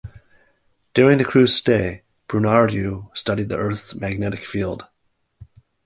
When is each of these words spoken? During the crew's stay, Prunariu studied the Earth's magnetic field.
During 0.95 1.19
the 1.19 1.23
crew's 1.23 1.53
stay, 1.55 2.01
Prunariu 2.27 3.15
studied 3.15 3.49
the 3.49 3.57
Earth's 3.59 3.93
magnetic 3.93 4.43
field. 4.43 4.87